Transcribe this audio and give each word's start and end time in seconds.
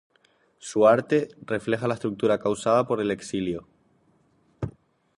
Su 0.57 0.87
arte 0.87 1.29
refleja 1.43 1.87
la 1.87 1.95
fractura 1.95 2.39
causada 2.39 2.87
por 2.87 3.01
el 3.01 3.11
exilio. 3.11 3.67